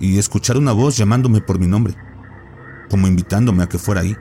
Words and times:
y 0.00 0.18
escuchar 0.18 0.56
una 0.56 0.72
voz 0.72 0.96
llamándome 0.96 1.40
por 1.40 1.58
mi 1.58 1.66
nombre, 1.66 1.94
como 2.88 3.06
invitándome 3.06 3.62
a 3.62 3.68
que 3.68 3.78
fuera 3.78 4.00
ahí. 4.00 4.16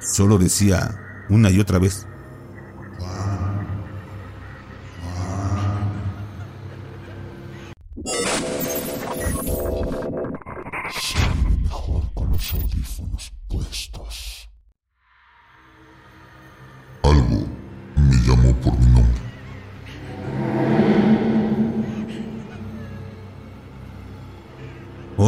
Solo 0.00 0.36
decía 0.38 1.24
una 1.30 1.50
y 1.50 1.60
otra 1.60 1.78
vez, 1.78 2.06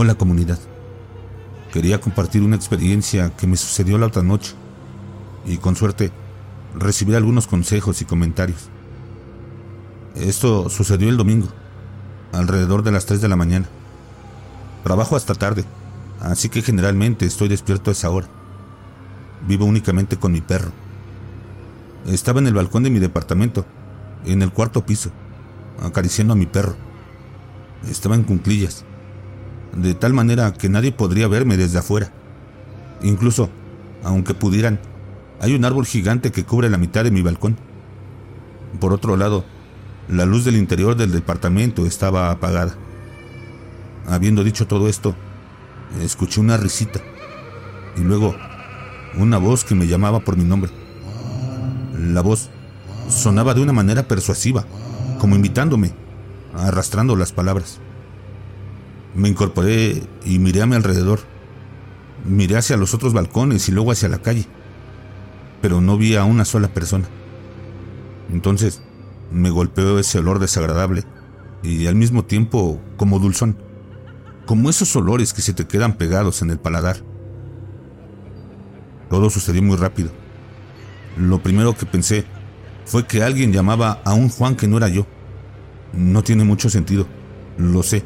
Hola 0.01 0.15
comunidad. 0.15 0.61
Quería 1.72 2.00
compartir 2.00 2.43
una 2.43 2.54
experiencia 2.54 3.35
que 3.36 3.49
me 3.49 3.57
sucedió 3.57 3.99
la 3.99 4.07
otra 4.07 4.22
noche 4.22 4.55
y 5.45 5.57
con 5.57 5.75
suerte 5.75 6.13
recibir 6.79 7.17
algunos 7.17 7.49
consejos 7.49 8.00
y 8.00 8.05
comentarios. 8.05 8.69
Esto 10.14 10.69
sucedió 10.69 11.08
el 11.08 11.17
domingo, 11.17 11.49
alrededor 12.31 12.85
de 12.85 12.93
las 12.93 13.07
3 13.07 13.21
de 13.21 13.27
la 13.27 13.35
mañana. 13.35 13.67
Trabajo 14.85 15.17
hasta 15.17 15.35
tarde, 15.35 15.64
así 16.21 16.49
que 16.49 16.63
generalmente 16.63 17.27
estoy 17.27 17.49
despierto 17.49 17.91
a 17.91 17.94
esa 17.94 18.08
hora. 18.08 18.29
Vivo 19.49 19.64
únicamente 19.64 20.17
con 20.17 20.30
mi 20.30 20.43
perro. 20.43 20.71
Estaba 22.07 22.39
en 22.39 22.46
el 22.46 22.55
balcón 22.55 22.85
de 22.85 22.91
mi 22.91 23.00
departamento, 23.00 23.67
en 24.27 24.43
el 24.43 24.53
cuarto 24.53 24.86
piso, 24.86 25.11
acariciando 25.83 26.35
a 26.35 26.36
mi 26.36 26.46
perro. 26.46 26.77
Estaba 27.91 28.14
en 28.14 28.22
cunclillas, 28.22 28.85
de 29.75 29.95
tal 29.95 30.13
manera 30.13 30.53
que 30.53 30.68
nadie 30.68 30.93
podría 30.93 31.29
verme 31.29 31.57
desde 31.57 31.79
afuera. 31.79 32.11
Incluso, 33.03 33.50
aunque 34.02 34.34
pudieran, 34.34 34.80
hay 35.41 35.55
un 35.55 35.64
árbol 35.64 35.86
gigante 35.86 36.33
que 36.33 36.44
cubre 36.44 36.70
la 36.70 36.78
mitad 36.78 37.05
de 37.05 37.11
mi 37.11 37.22
balcón. 37.22 37.56
Por 38.80 38.92
otro 38.92 39.16
lado, 39.16 39.44
la 40.08 40.27
luz 40.27 40.44
del 40.44 40.56
interior 40.56 40.96
del 40.96 41.12
departamento 41.12 41.86
estaba 41.86 42.30
apagada. 42.30 42.74
Habiendo 44.06 44.42
dicho 44.42 44.66
todo 44.66 44.89
esto, 44.89 45.14
escuché 46.00 46.41
una 46.41 46.56
risita 46.56 47.00
y 47.96 48.00
luego 48.00 48.34
una 49.16 49.39
voz 49.39 49.64
que 49.64 49.74
me 49.74 49.86
llamaba 49.86 50.20
por 50.20 50.36
mi 50.36 50.44
nombre. 50.44 50.70
La 51.98 52.20
voz 52.20 52.50
sonaba 53.08 53.55
de 53.55 53.61
una 53.61 53.72
manera 53.72 54.05
persuasiva, 54.08 54.64
como 55.19 55.36
invitándome, 55.36 55.92
arrastrando 56.55 57.16
las 57.16 57.33
palabras. 57.33 57.80
Me 59.19 59.28
incorporé 59.28 60.00
y 60.24 60.38
miré 60.38 60.62
a 60.62 60.66
mi 60.66 60.77
alrededor. 60.77 61.19
Miré 62.24 62.56
hacia 62.56 62.77
los 62.77 62.94
otros 62.94 63.12
balcones 63.12 63.69
y 63.69 63.72
luego 63.72 63.91
hacia 63.91 64.08
la 64.08 64.22
calle, 64.22 64.47
pero 65.61 65.80
no 65.80 65.98
vi 65.98 66.14
a 66.14 66.22
una 66.22 66.44
sola 66.44 66.69
persona. 66.69 67.08
Entonces 68.33 68.80
me 69.33 69.50
golpeó 69.50 69.98
ese 69.98 70.20
olor 70.20 70.39
desagradable 70.39 71.02
y 71.64 71.89
al 71.89 71.96
mismo 71.96 72.27
tiempo 72.27 72.80
como 72.96 73.19
dulzón, 73.19 73.58
como 74.46 74.70
esos 74.70 74.94
olores 74.94 75.33
que 75.33 75.42
se 75.42 75.52
te 75.52 75.66
quedan 75.66 75.94
pegados 75.94 76.41
en 76.42 76.50
el 76.50 76.61
paladar. 76.61 76.98
Todo 79.11 79.30
sucedió 79.30 79.64
muy 79.64 79.77
rápido. 79.77 80.12
Lo 81.16 81.42
primero 81.42 81.77
que 81.77 81.86
pensé 81.86 82.24
fue 82.84 83.05
que 83.05 83.24
alguien 83.24 83.52
llamaba 83.52 84.00
a 84.05 84.14
un 84.14 84.28
Juan 84.28 84.55
que 84.55 84.69
no 84.69 84.77
era 84.77 84.86
yo. 84.86 85.06
No 85.92 86.22
tiene 86.22 86.44
mucho 86.44 86.70
sentido, 86.70 87.08
lo 87.56 87.83
sé, 87.83 88.05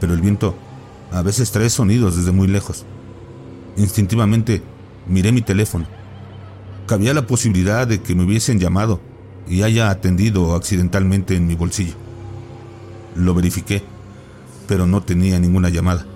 pero 0.00 0.14
el 0.14 0.20
viento 0.20 0.56
a 1.12 1.22
veces 1.22 1.50
trae 1.50 1.70
sonidos 1.70 2.16
desde 2.16 2.32
muy 2.32 2.48
lejos. 2.48 2.84
Instintivamente 3.76 4.62
miré 5.06 5.32
mi 5.32 5.42
teléfono. 5.42 5.86
Cabía 6.86 7.14
la 7.14 7.26
posibilidad 7.26 7.86
de 7.86 8.00
que 8.00 8.14
me 8.14 8.24
hubiesen 8.24 8.58
llamado 8.58 9.00
y 9.48 9.62
haya 9.62 9.90
atendido 9.90 10.54
accidentalmente 10.54 11.36
en 11.36 11.46
mi 11.46 11.54
bolsillo. 11.54 11.94
Lo 13.14 13.34
verifiqué, 13.34 13.82
pero 14.66 14.86
no 14.86 15.02
tenía 15.02 15.38
ninguna 15.38 15.68
llamada. 15.68 16.06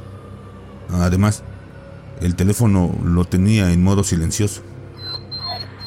Además, 0.93 1.43
el 2.21 2.35
teléfono 2.35 2.95
lo 3.05 3.25
tenía 3.25 3.73
en 3.73 3.83
modo 3.83 4.05
silencioso. 4.05 4.63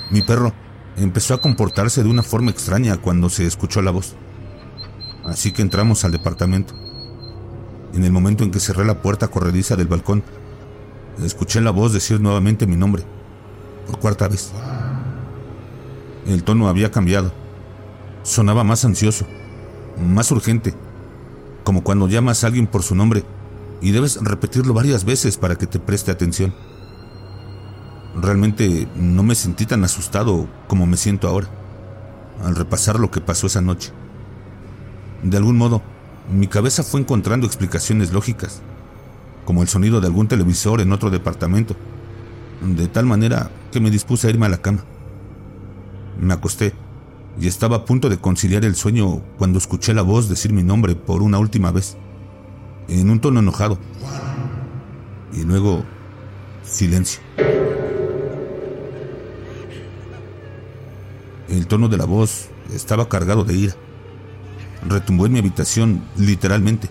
Mi 0.09 0.21
perro 0.21 0.53
empezó 0.97 1.33
a 1.33 1.41
comportarse 1.41 2.03
de 2.03 2.09
una 2.09 2.23
forma 2.23 2.51
extraña 2.51 2.97
cuando 2.97 3.29
se 3.29 3.45
escuchó 3.45 3.81
la 3.81 3.91
voz. 3.91 4.15
Así 5.23 5.51
que 5.51 5.61
entramos 5.61 6.03
al 6.03 6.11
departamento. 6.11 6.82
En 7.93 8.03
el 8.03 8.11
momento 8.11 8.43
en 8.43 8.51
que 8.51 8.59
cerré 8.59 8.85
la 8.85 9.01
puerta 9.01 9.27
corrediza 9.27 9.75
del 9.75 9.87
balcón, 9.87 10.23
escuché 11.23 11.61
la 11.61 11.71
voz 11.71 11.93
decir 11.93 12.19
nuevamente 12.19 12.65
mi 12.65 12.75
nombre, 12.75 13.03
por 13.85 13.99
cuarta 13.99 14.27
vez. 14.27 14.51
El 16.25 16.43
tono 16.43 16.67
había 16.67 16.91
cambiado. 16.91 17.31
Sonaba 18.23 18.63
más 18.63 18.83
ansioso, 18.85 19.27
más 19.97 20.31
urgente, 20.31 20.73
como 21.63 21.83
cuando 21.83 22.07
llamas 22.07 22.43
a 22.43 22.47
alguien 22.47 22.67
por 22.67 22.81
su 22.83 22.95
nombre 22.95 23.23
y 23.81 23.91
debes 23.91 24.17
repetirlo 24.21 24.73
varias 24.73 25.03
veces 25.03 25.37
para 25.37 25.55
que 25.55 25.67
te 25.67 25.79
preste 25.79 26.09
atención. 26.09 26.55
Realmente 28.15 28.87
no 28.95 29.23
me 29.23 29.35
sentí 29.35 29.65
tan 29.65 29.83
asustado 29.83 30.47
como 30.67 30.85
me 30.85 30.97
siento 30.97 31.27
ahora, 31.27 31.49
al 32.43 32.55
repasar 32.55 32.99
lo 32.99 33.11
que 33.11 33.21
pasó 33.21 33.47
esa 33.47 33.61
noche. 33.61 33.91
De 35.21 35.37
algún 35.37 35.57
modo, 35.57 35.81
mi 36.31 36.47
cabeza 36.47 36.83
fue 36.83 37.01
encontrando 37.01 37.45
explicaciones 37.45 38.13
lógicas, 38.13 38.61
como 39.45 39.61
el 39.61 39.67
sonido 39.67 39.99
de 39.99 40.07
algún 40.07 40.27
televisor 40.27 40.81
en 40.81 40.93
otro 40.93 41.09
departamento, 41.09 41.75
de 42.61 42.87
tal 42.87 43.05
manera 43.05 43.51
que 43.71 43.79
me 43.79 43.91
dispuse 43.91 44.27
a 44.27 44.29
irme 44.29 44.45
a 44.45 44.49
la 44.49 44.61
cama. 44.61 44.83
Me 46.19 46.33
acosté 46.33 46.73
y 47.39 47.47
estaba 47.47 47.77
a 47.77 47.85
punto 47.85 48.09
de 48.09 48.17
conciliar 48.17 48.63
el 48.63 48.75
sueño 48.75 49.21
cuando 49.37 49.57
escuché 49.57 49.93
la 49.93 50.01
voz 50.01 50.29
decir 50.29 50.53
mi 50.53 50.63
nombre 50.63 50.95
por 50.95 51.21
una 51.21 51.39
última 51.39 51.71
vez, 51.71 51.97
en 52.87 53.09
un 53.09 53.19
tono 53.19 53.39
enojado. 53.39 53.77
Y 55.33 55.43
luego, 55.43 55.83
silencio. 56.63 57.21
El 61.49 61.67
tono 61.67 61.87
de 61.89 61.97
la 61.97 62.05
voz 62.05 62.49
estaba 62.73 63.09
cargado 63.09 63.43
de 63.43 63.55
ira. 63.55 63.75
Retumbó 64.87 65.25
en 65.25 65.33
mi 65.33 65.39
habitación 65.39 66.03
literalmente. 66.17 66.89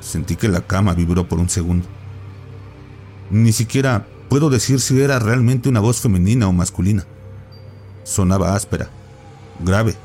Sentí 0.00 0.36
que 0.36 0.48
la 0.48 0.60
cama 0.60 0.94
vibró 0.94 1.28
por 1.28 1.38
un 1.38 1.48
segundo. 1.48 1.86
Ni 3.30 3.52
siquiera 3.52 4.06
puedo 4.28 4.50
decir 4.50 4.80
si 4.80 5.00
era 5.00 5.18
realmente 5.18 5.68
una 5.68 5.80
voz 5.80 6.00
femenina 6.00 6.48
o 6.48 6.52
masculina. 6.52 7.04
Sonaba 8.04 8.54
áspera, 8.54 8.90
grave, 9.60 9.96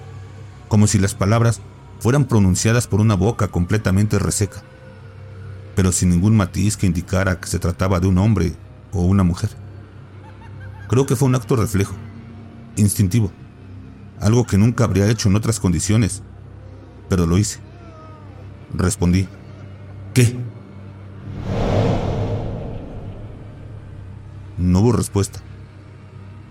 como 0.68 0.88
si 0.88 1.00
las 1.00 1.16
palabras 1.16 1.62
fueran 2.00 2.26
pronunciadas 2.26 2.88
por 2.88 3.02
una 3.02 3.16
boca 3.16 3.50
completamente 3.50 4.20
reseca, 4.20 4.64
pero 5.76 5.92
sin 5.92 6.10
ningún 6.10 6.36
matiz 6.38 6.78
que 6.78 6.88
indicara 6.88 7.40
que 7.40 7.48
se 7.48 7.60
trataba 7.60 8.00
de 8.00 8.08
un 8.08 8.18
hombre 8.18 8.54
o 8.94 9.02
una 9.02 9.24
mujer. 9.24 9.50
Creo 10.88 11.06
que 11.06 11.16
fue 11.16 11.28
un 11.28 11.36
acto 11.36 11.56
reflejo, 11.56 11.94
instintivo, 12.78 13.32
algo 14.20 14.46
que 14.46 14.58
nunca 14.58 14.86
habría 14.86 15.10
hecho 15.10 15.30
en 15.30 15.36
otras 15.36 15.60
condiciones, 15.60 16.24
pero 17.10 17.26
lo 17.26 17.38
hice. 17.38 17.60
Respondí, 18.74 19.28
¿qué? 20.14 20.36
No 24.58 24.80
hubo 24.80 24.92
respuesta 24.92 25.42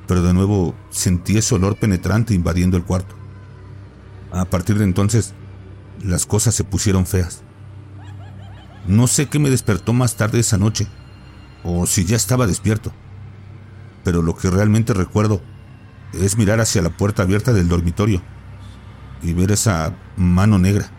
pero 0.09 0.23
de 0.23 0.33
nuevo 0.33 0.75
sentí 0.91 1.37
ese 1.37 1.55
olor 1.55 1.77
penetrante 1.77 2.35
invadiendo 2.35 2.79
el 2.79 2.83
cuarto. 2.83 3.15
A 4.33 4.47
partir 4.47 4.79
de 4.79 4.85
entonces, 4.85 5.35
las 6.03 6.25
cosas 6.25 6.55
se 6.55 6.65
pusieron 6.65 7.07
feas. 7.07 7.43
No 8.87 9.07
sé 9.07 9.27
qué 9.27 9.39
me 9.39 9.51
despertó 9.51 9.93
más 9.93 10.17
tarde 10.17 10.41
esa 10.41 10.57
noche, 10.57 10.89
o 11.63 11.87
si 11.87 12.07
ya 12.07 12.17
estaba 12.17 12.47
despierto, 12.47 12.91
pero 14.03 14.23
lo 14.23 14.35
que 14.35 14.51
realmente 14.51 14.95
recuerdo 14.95 15.43
es 16.15 16.39
mirar 16.39 16.59
hacia 16.61 16.81
la 16.81 16.97
puerta 16.97 17.25
abierta 17.25 17.53
del 17.53 17.69
dormitorio 17.69 18.23
y 19.23 19.33
ver 19.33 19.53
esa 19.53 19.95
mano 20.17 20.59
negra. 20.59 20.91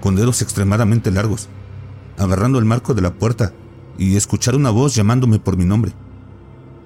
Con 0.00 0.16
dedos 0.16 0.42
extremadamente 0.42 1.10
largos, 1.10 1.48
agarrando 2.18 2.58
el 2.58 2.64
marco 2.64 2.94
de 2.94 3.02
la 3.02 3.14
puerta 3.14 3.52
y 3.98 4.16
escuchar 4.16 4.54
una 4.54 4.70
voz 4.70 4.94
llamándome 4.94 5.38
por 5.38 5.56
mi 5.56 5.64
nombre, 5.64 5.92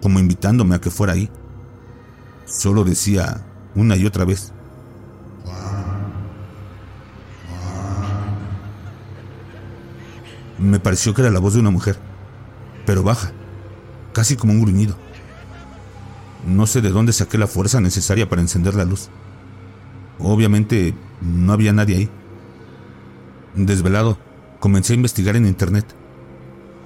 como 0.01 0.19
invitándome 0.19 0.75
a 0.75 0.81
que 0.81 0.91
fuera 0.91 1.13
ahí. 1.13 1.31
Solo 2.47 2.85
decía 2.85 3.45
una 3.75 3.97
y 3.97 4.07
otra 4.07 4.25
vez. 4.25 4.53
Me 10.59 10.79
pareció 10.79 11.13
que 11.13 11.23
era 11.23 11.31
la 11.31 11.41
voz 11.41 11.55
de 11.55 11.61
una 11.61 11.71
mujer, 11.71 11.99
pero 12.87 13.03
baja, 13.03 13.33
casi 14.13 14.37
como 14.37 14.53
un 14.53 14.63
gruñido. 14.63 14.97
No 16.47 16.67
sé 16.67 16.81
de 16.81 16.91
dónde 16.91 17.13
saqué 17.13 17.39
la 17.39 17.47
fuerza 17.47 17.81
necesaria 17.81 18.29
para 18.29 18.43
encender 18.43 18.75
la 18.75 18.85
luz. 18.85 19.09
Obviamente 20.19 20.95
no 21.21 21.53
había 21.53 21.73
nadie 21.73 21.97
ahí. 21.97 22.11
Desvelado, 23.55 24.19
comencé 24.61 24.93
a 24.93 24.97
investigar 24.97 25.37
en 25.37 25.47
internet. 25.47 25.85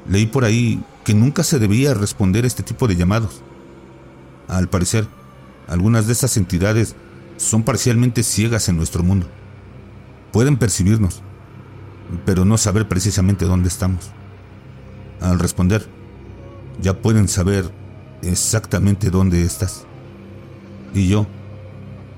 Leí 0.09 0.27
por 0.27 0.45
ahí 0.45 0.83
que 1.05 1.15
nunca 1.15 1.43
se 1.43 1.59
debía 1.59 1.95
responder 1.95 2.45
este 2.45 2.63
tipo 2.63 2.87
de 2.87 2.97
llamados. 2.97 3.43
Al 4.49 4.69
parecer, 4.69 5.07
algunas 5.69 6.07
de 6.07 6.13
estas 6.13 6.37
entidades 6.37 6.95
son 7.37 7.63
parcialmente 7.63 8.23
ciegas 8.23 8.69
en 8.69 8.77
nuestro 8.77 9.03
mundo. 9.03 9.27
Pueden 10.33 10.57
percibirnos, 10.57 11.23
pero 12.25 12.45
no 12.45 12.59
saber 12.59 12.89
precisamente 12.89 13.45
dónde 13.45 13.69
estamos. 13.69 14.11
Al 15.21 15.39
responder, 15.39 15.89
ya 16.81 17.01
pueden 17.01 17.29
saber 17.29 17.71
exactamente 18.23 19.11
dónde 19.11 19.43
estás. 19.43 19.85
Y 20.95 21.09
yo, 21.09 21.27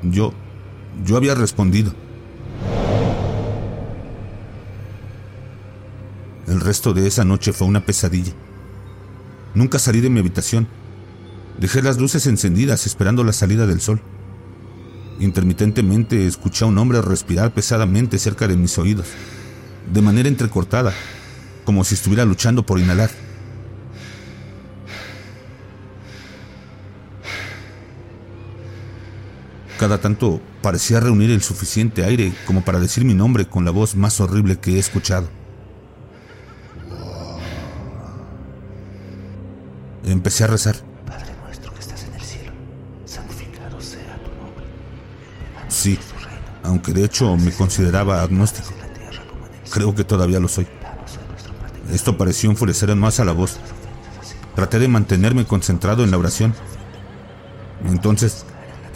yo, 0.03 0.33
yo 1.05 1.17
había 1.17 1.35
respondido. 1.35 1.93
El 6.47 6.61
resto 6.61 6.95
de 6.95 7.06
esa 7.06 7.25
noche 7.25 7.53
fue 7.53 7.67
una 7.67 7.85
pesadilla. 7.85 8.33
Nunca 9.55 9.79
salí 9.79 10.00
de 10.00 10.09
mi 10.09 10.21
habitación. 10.21 10.67
Dejé 11.59 11.83
las 11.83 11.99
luces 11.99 12.27
encendidas 12.27 12.87
esperando 12.87 13.25
la 13.25 13.33
salida 13.33 13.67
del 13.67 13.81
sol. 13.81 14.00
Intermitentemente 15.21 16.27
escuché 16.27 16.65
a 16.65 16.69
un 16.69 16.79
hombre 16.79 17.03
respirar 17.03 17.53
pesadamente 17.53 18.19
cerca 18.19 18.47
de 18.47 18.56
mis 18.56 18.79
oídos, 18.79 19.09
de 19.93 20.00
manera 20.00 20.29
entrecortada, 20.29 20.95
como 21.65 21.83
si 21.83 21.97
estuviera 21.97 22.25
luchando 22.25 22.65
por 22.65 22.79
inhalar. 22.79 23.11
Cada 29.78 30.00
tanto 30.00 30.40
parecía 30.60 30.98
reunir 30.98 31.30
el 31.30 31.40
suficiente 31.40 32.02
aire 32.04 32.32
como 32.46 32.64
para 32.64 32.80
decir 32.80 33.04
mi 33.04 33.14
nombre 33.14 33.46
con 33.46 33.64
la 33.64 33.70
voz 33.70 33.94
más 33.94 34.20
horrible 34.20 34.58
que 34.58 34.72
he 34.72 34.78
escuchado. 34.80 35.28
Empecé 40.04 40.42
a 40.42 40.46
rezar. 40.48 40.75
Padre 41.06 41.32
nuestro 41.44 41.72
que 41.72 41.78
estás 41.78 42.02
en 42.02 42.14
el 42.14 42.20
cielo, 42.22 42.52
santificado 43.04 43.80
sea 43.80 44.16
tu 44.16 44.30
nombre. 44.42 44.64
Sí, 45.69 45.96
aunque 46.64 46.92
de 46.92 47.04
hecho 47.04 47.36
me 47.36 47.52
consideraba 47.52 48.22
agnóstico. 48.22 48.70
Creo 49.70 49.94
que 49.94 50.02
todavía 50.02 50.40
lo 50.40 50.48
soy. 50.48 50.66
Esto 51.92 52.19
pareció 52.19 52.50
enfurecer 52.50 52.94
más 52.96 53.20
a 53.20 53.25
la 53.25 53.32
voz. 53.32 53.58
Traté 54.56 54.80
de 54.80 54.88
mantenerme 54.88 55.44
concentrado 55.44 56.02
en 56.02 56.10
la 56.10 56.19
oración. 56.19 56.52
Entonces 57.86 58.44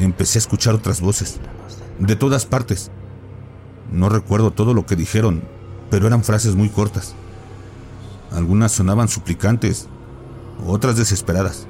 empecé 0.04 0.38
a 0.38 0.40
escuchar 0.40 0.74
otras 0.74 1.00
voces, 1.00 1.38
de 1.98 2.16
todas 2.16 2.46
partes. 2.46 2.90
No 3.90 4.08
recuerdo 4.08 4.50
todo 4.50 4.74
lo 4.74 4.86
que 4.86 4.96
dijeron, 4.96 5.42
pero 5.90 6.06
eran 6.06 6.24
frases 6.24 6.54
muy 6.54 6.68
cortas. 6.68 7.14
Algunas 8.30 8.72
sonaban 8.72 9.08
suplicantes, 9.08 9.88
otras 10.66 10.96
desesperadas. 10.96 11.66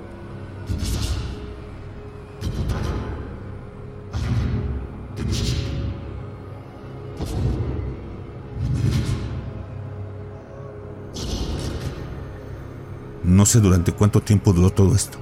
No 13.25 13.47
sé 13.47 13.61
durante 13.61 13.93
cuánto 13.93 14.21
tiempo 14.21 14.53
duró 14.53 14.71
todo 14.71 14.95
esto. 14.95 15.19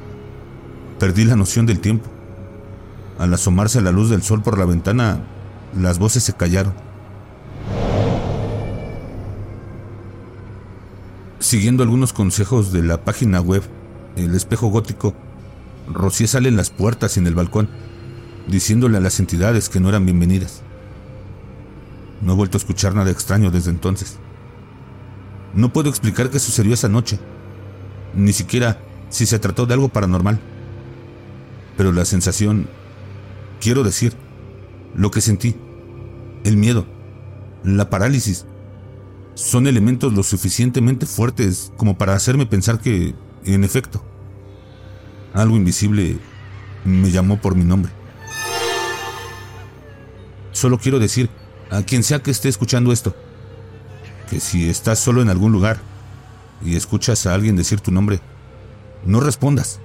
Perdí 0.98 1.24
la 1.24 1.36
noción 1.36 1.64
del 1.64 1.80
tiempo. 1.80 2.10
Al 3.20 3.34
asomarse 3.34 3.82
la 3.82 3.92
luz 3.92 4.08
del 4.08 4.22
sol 4.22 4.42
por 4.42 4.56
la 4.56 4.64
ventana, 4.64 5.20
las 5.78 5.98
voces 5.98 6.24
se 6.24 6.32
callaron. 6.32 6.72
Siguiendo 11.38 11.82
algunos 11.82 12.14
consejos 12.14 12.72
de 12.72 12.82
la 12.82 13.04
página 13.04 13.42
web, 13.42 13.62
El 14.16 14.34
Espejo 14.34 14.68
Gótico, 14.68 15.14
Rocié 15.86 16.28
sale 16.28 16.48
en 16.48 16.56
las 16.56 16.70
puertas 16.70 17.14
y 17.16 17.20
en 17.20 17.26
el 17.26 17.34
balcón, 17.34 17.68
diciéndole 18.48 18.96
a 18.96 19.00
las 19.00 19.20
entidades 19.20 19.68
que 19.68 19.80
no 19.80 19.90
eran 19.90 20.06
bienvenidas. 20.06 20.62
No 22.22 22.32
he 22.32 22.36
vuelto 22.36 22.56
a 22.56 22.60
escuchar 22.60 22.94
nada 22.94 23.10
extraño 23.10 23.50
desde 23.50 23.70
entonces. 23.70 24.16
No 25.52 25.74
puedo 25.74 25.90
explicar 25.90 26.30
qué 26.30 26.38
sucedió 26.38 26.72
esa 26.72 26.88
noche, 26.88 27.18
ni 28.14 28.32
siquiera 28.32 28.78
si 29.10 29.26
se 29.26 29.38
trató 29.38 29.66
de 29.66 29.74
algo 29.74 29.90
paranormal. 29.90 30.40
Pero 31.76 31.92
la 31.92 32.06
sensación, 32.06 32.66
quiero 33.60 33.84
decir, 33.84 34.14
lo 34.94 35.10
que 35.10 35.20
sentí, 35.20 35.54
el 36.44 36.56
miedo, 36.56 36.86
la 37.62 37.90
parálisis, 37.90 38.46
son 39.34 39.66
elementos 39.66 40.12
lo 40.12 40.22
suficientemente 40.22 41.06
fuertes 41.06 41.72
como 41.76 41.96
para 41.96 42.14
hacerme 42.14 42.46
pensar 42.46 42.80
que, 42.80 43.14
en 43.44 43.64
efecto, 43.64 44.04
algo 45.32 45.56
invisible 45.56 46.18
me 46.84 47.10
llamó 47.10 47.40
por 47.40 47.54
mi 47.54 47.64
nombre. 47.64 47.92
Solo 50.52 50.78
quiero 50.78 50.98
decir 50.98 51.30
a 51.70 51.82
quien 51.82 52.02
sea 52.02 52.20
que 52.20 52.30
esté 52.30 52.48
escuchando 52.48 52.92
esto, 52.92 53.14
que 54.28 54.40
si 54.40 54.68
estás 54.68 54.98
solo 54.98 55.22
en 55.22 55.28
algún 55.28 55.52
lugar 55.52 55.80
y 56.64 56.76
escuchas 56.76 57.26
a 57.26 57.34
alguien 57.34 57.56
decir 57.56 57.80
tu 57.80 57.92
nombre, 57.92 58.20
no 59.04 59.20
respondas. 59.20 59.80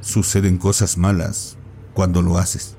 Suceden 0.00 0.58
cosas 0.58 0.98
malas 0.98 1.56
cuando 1.96 2.20
lo 2.20 2.36
haces. 2.36 2.76